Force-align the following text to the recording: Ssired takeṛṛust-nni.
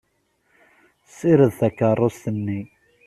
Ssired 1.07 1.51
takeṛṛust-nni. 1.59 2.59